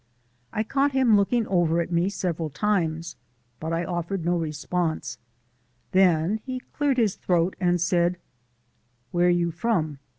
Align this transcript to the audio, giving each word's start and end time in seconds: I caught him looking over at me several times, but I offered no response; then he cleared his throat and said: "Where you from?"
I 0.51 0.63
caught 0.63 0.93
him 0.93 1.15
looking 1.15 1.45
over 1.45 1.79
at 1.79 1.91
me 1.91 2.09
several 2.09 2.49
times, 2.49 3.17
but 3.59 3.71
I 3.71 3.83
offered 3.85 4.25
no 4.25 4.35
response; 4.35 5.19
then 5.91 6.39
he 6.43 6.59
cleared 6.73 6.97
his 6.97 7.13
throat 7.15 7.55
and 7.59 7.79
said: 7.79 8.17
"Where 9.11 9.29
you 9.29 9.51
from?" 9.51 9.99